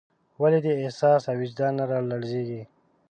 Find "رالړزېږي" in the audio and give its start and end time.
1.91-2.61